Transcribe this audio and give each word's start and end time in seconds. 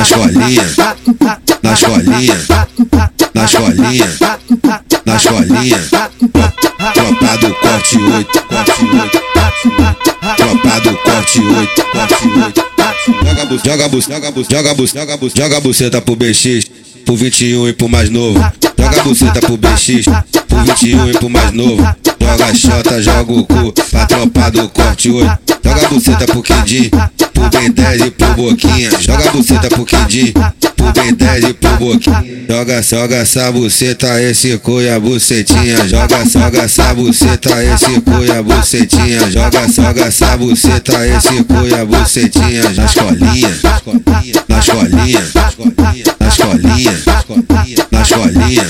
na 0.00 0.06
escolinha, 0.06 0.62
na 1.62 1.72
escolinha, 1.74 2.36
na 3.34 3.44
escolinha, 3.44 4.08
na 5.04 5.16
escolinha. 5.16 5.78
Tropa 6.94 7.36
do 7.36 7.54
corte 7.56 7.98
8, 7.98 8.42
corte 8.48 8.72
8. 8.82 9.20
Tropa 10.36 10.80
do 10.80 10.96
corte 10.98 11.40
8, 11.40 11.84
corte 11.92 12.14
8. 12.46 12.70
Joga 13.22 13.44
bus, 13.44 13.62
joga 13.62 13.88
bus, 13.88 14.06
joga 14.08 14.30
bus, 14.32 14.48
joga 14.48 14.74
bus, 14.74 14.92
joga 14.92 15.16
bus, 15.18 15.32
joga 15.34 15.60
buceta 15.60 16.00
pro 16.00 16.16
BX, 16.16 16.70
pro 17.04 17.16
21 17.16 17.68
e 17.68 17.72
pro 17.74 17.88
mais 17.88 18.08
novo. 18.08 18.40
Joga 18.78 19.02
buceta 19.02 19.40
pro 19.40 19.56
BX, 19.58 20.06
21 20.64 21.10
e 21.10 21.12
pro 21.12 21.30
mais 21.30 21.52
novo. 21.52 21.82
Joga 22.20 22.54
xota, 22.54 23.02
joga 23.02 23.32
o 23.32 23.44
cu, 23.44 23.72
pra 23.90 24.06
tropa 24.06 24.50
do 24.50 24.68
corte 24.68 25.10
8. 25.10 25.38
Joga 25.64 25.88
buceta 25.88 26.24
pro 26.26 26.42
Quindim, 26.42 26.90
pro 27.34 27.48
Ben 27.50 27.70
10 27.70 28.02
e 28.02 28.10
pro 28.10 28.34
Boquinha. 28.34 28.90
Joga 29.00 29.30
buceta 29.30 29.68
pro 29.68 29.84
Quindim, 29.84 30.32
pro 30.76 30.92
Ben 30.92 31.14
10 31.14 31.44
e 31.44 31.54
pro 31.54 31.76
Boquinha. 31.76 32.40
Joga, 32.48 32.82
joga 32.82 33.16
essa 33.16 33.52
buceta, 33.52 34.20
esse 34.22 34.58
cu 34.58 34.80
e 34.80 34.88
a 34.88 34.98
bucetinha. 34.98 35.88
Joga, 35.88 36.24
joga 36.24 36.62
essa 36.62 36.94
buceta, 36.94 37.64
esse 37.64 38.00
cu 38.00 38.24
e 38.24 38.30
a 38.30 38.42
bucetinha. 38.42 39.30
Joga, 39.30 39.68
joga 39.68 40.04
essa 40.04 40.36
buceta, 40.36 41.06
esse 41.06 41.44
cu 41.44 41.66
e 41.66 41.74
a 41.74 41.84
bucetinha. 41.84 42.62
Na 42.76 42.84
escolinha, 42.84 43.58
na 44.48 44.58
escolinha, 44.58 45.22
na 46.18 46.28
escolinha, 46.28 47.02
na 47.90 48.02
escolinha. 48.02 48.66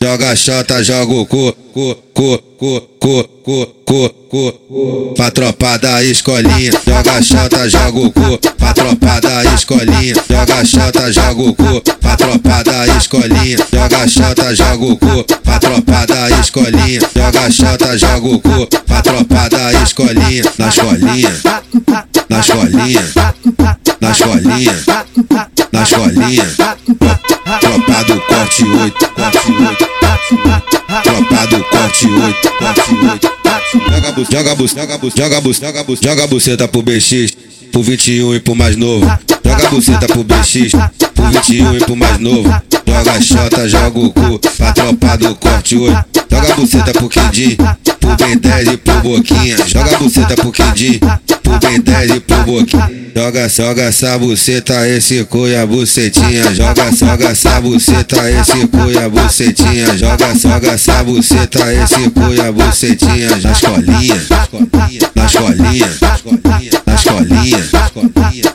Joga 0.00 0.34
xota, 0.36 0.82
joga 0.82 1.14
o 1.14 1.26
cu, 1.26 1.52
cu, 1.72 1.96
cu, 2.12 2.42
cu, 2.58 2.80
cu, 2.98 3.28
cu, 3.44 3.74
cu, 3.84 4.14
cu. 4.30 5.12
Pra 5.14 5.30
tropa 5.30 5.76
da 5.78 6.02
escolinha. 6.02 6.72
Joga 6.86 7.20
xota, 7.22 7.68
joga 7.68 7.98
o 7.98 8.10
cu. 8.10 8.38
Pra 8.56 8.72
tropa 8.72 9.20
da 9.20 9.42
escolinha. 9.54 10.14
Joga 10.28 10.64
xota, 10.64 11.10
joga 11.12 11.42
o 11.42 11.54
cu. 11.54 11.80
Pra 12.00 12.16
tropa 12.16 12.62
da 12.62 12.86
escolinha. 12.96 13.58
Joga 13.72 14.06
xota, 14.06 14.54
joga 14.54 14.84
o 14.84 14.96
cu. 14.96 15.24
Pra 15.44 15.58
tropa 15.58 16.06
da 16.06 16.28
escolinha. 16.40 17.00
Joga 17.16 17.50
xota, 17.50 17.98
joga 17.98 18.28
o 18.28 18.40
cu. 18.40 18.66
Pra 18.86 19.02
tropa 19.02 19.48
da 19.48 19.72
escolinha. 19.82 20.44
Na 20.58 20.68
escolinha. 20.68 21.32
Na 22.28 22.40
escolinha. 22.40 23.02
Na 24.00 24.10
escolinha. 24.10 24.74
Na 25.72 25.82
escolinha. 25.82 27.37
Tropa 27.78 28.02
do 28.04 28.20
corte 28.22 28.64
8, 28.64 29.08
corte 29.14 29.38
8. 29.52 29.86
Tropa 31.04 31.46
do 31.46 31.64
corte 31.64 32.06
8, 32.06 32.50
corte 32.58 32.94
8. 33.06 33.30
Joga 33.90 34.12
bus, 34.12 34.28
joga 34.28 34.54
bus, 34.56 34.74
joga 34.74 34.98
bus, 34.98 35.14
joga 35.14 35.40
bus, 35.84 36.00
joga 36.00 36.26
buceta 36.26 36.66
pro 36.68 36.82
BX, 36.82 37.36
pro 37.70 37.82
21 37.82 38.34
e 38.34 38.40
pro 38.40 38.56
mais 38.56 38.76
novo. 38.76 39.06
Joga 39.44 39.68
buceta 39.70 40.06
pro 40.08 40.24
BX, 40.24 40.72
pro 41.14 41.26
21 41.26 41.76
e 41.76 41.78
pro 41.78 41.94
mais 41.94 42.18
novo. 42.18 42.48
Joga 42.86 43.20
xota, 43.20 43.68
joga 43.68 43.98
o 43.98 44.10
cu, 44.10 44.40
pra 44.56 44.72
tropa 44.72 45.16
do 45.16 45.34
corte 45.36 45.76
8. 45.76 45.96
Joga 46.30 46.54
buceta 46.54 46.92
pro 46.92 47.08
Quindim, 47.08 47.56
pro 48.00 48.16
Ben 48.16 48.38
10 48.38 48.68
e 48.68 48.76
pro 48.76 48.94
Boquinha. 49.02 49.56
Joga 49.66 49.98
buceta 49.98 50.34
pro 50.34 50.50
Quindim, 50.50 50.98
pro 51.58 51.68
Ben 51.68 51.80
10 51.80 52.16
e 52.16 52.20
pro. 52.20 52.66
Joga, 53.14 53.48
joga 53.48 53.82
essa 53.82 54.16
buceta, 54.16 54.88
esse 54.88 55.24
cu 55.24 55.48
e 55.48 55.56
a 55.56 55.66
bucetinha. 55.66 56.54
Joga, 56.54 56.90
joga 56.92 57.30
essa 57.30 57.60
buceta, 57.60 58.30
esse 58.30 58.66
cu 58.68 58.90
e 58.90 58.98
a 58.98 59.08
bucetinha. 59.08 59.96
Joga, 59.96 60.34
joga 60.34 60.72
essa 60.72 61.02
buceta, 61.02 61.74
esse 61.74 62.10
cu 62.10 62.32
e 62.32 62.40
a 62.40 62.52
bucetinha. 62.52 63.30
Na 63.42 63.50
escolinha, 63.50 64.26
na 65.16 65.24
escolinha, 65.26 65.90
na 66.86 66.94
escolinha, 66.94 67.68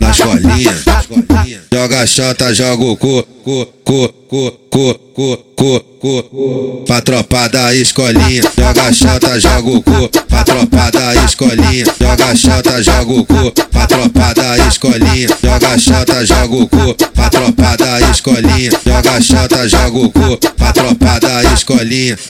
na 0.00 0.10
escolinha. 0.10 1.69
Joga 1.90 2.06
xota, 2.06 2.52
joga 2.54 2.84
o 2.84 2.96
cu, 2.96 3.26
cu, 3.42 3.68
cu, 3.82 4.14
cu, 4.28 4.60
cu, 4.70 5.00
cu, 5.12 5.44
cu, 5.56 5.84
cu. 5.98 6.82
Pra 6.86 7.00
tropa 7.00 7.48
da 7.48 7.74
escolinha. 7.74 8.42
Joga 8.56 8.92
xota, 8.92 9.38
joga 9.40 9.70
o 9.70 9.82
cu. 9.82 10.08
Pra 10.28 10.44
tropa 10.44 10.90
da 10.92 11.24
escolinha. 11.24 11.84
Joga 12.00 12.32
xota, 12.36 12.80
joga 12.80 13.12
o 13.12 13.24
cu. 13.24 13.52
Pra 13.72 13.86
tropa 13.86 14.32
da 14.34 14.56
escolinha. 14.68 15.28
Joga 15.42 15.76
xota, 15.76 16.24
joga 16.24 16.54
o 16.54 16.68
cu. 16.68 16.94
Pra 17.12 17.28
tropa 17.28 17.76
da 17.76 18.00
escolinha. 18.08 18.70
Joga 18.86 19.20
xota, 19.20 19.68
joga 19.68 19.98
o 19.98 20.10
cu. 20.12 20.38
Pra 20.56 20.72
tropa 20.72 21.18
da 21.18 21.42
escolinha. 21.52 22.16